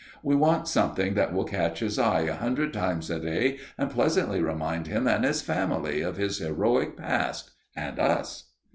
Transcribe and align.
We 0.23 0.33
want 0.33 0.67
something 0.67 1.13
that 1.13 1.31
will 1.31 1.43
catch 1.43 1.79
his 1.81 1.99
eye 1.99 2.21
a 2.21 2.33
hundred 2.33 2.73
times 2.73 3.11
a 3.11 3.19
day 3.19 3.59
and 3.77 3.91
pleasantly 3.91 4.41
remind 4.41 4.87
him 4.87 5.05
and 5.07 5.23
his 5.23 5.43
family 5.43 6.01
of 6.01 6.17
his 6.17 6.39
heroic 6.39 6.97
past 6.97 7.51
and 7.75 7.99
us." 7.99 8.45